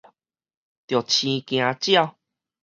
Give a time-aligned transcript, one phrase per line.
[0.87, 2.15] 著生驚鳥